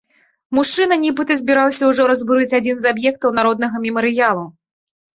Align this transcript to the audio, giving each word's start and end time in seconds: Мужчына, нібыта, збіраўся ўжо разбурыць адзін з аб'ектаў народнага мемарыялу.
Мужчына, 0.59 0.97
нібыта, 1.03 1.37
збіраўся 1.43 1.91
ўжо 1.91 2.09
разбурыць 2.13 2.57
адзін 2.61 2.75
з 2.87 2.91
аб'ектаў 2.97 3.39
народнага 3.43 3.75
мемарыялу. 3.89 4.53